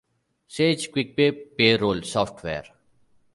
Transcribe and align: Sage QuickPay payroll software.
Sage 0.47 0.89
QuickPay 0.91 1.31
payroll 1.55 2.01
software. 2.01 2.65